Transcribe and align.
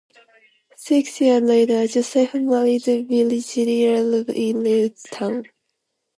Six 0.77 1.21
years 1.21 1.43
later, 1.43 1.85
Joseph 1.85 2.33
married 2.33 2.85
Virginia 2.85 3.99
Erb 4.01 4.31
in 4.31 4.57
Lewistown. 4.63 5.43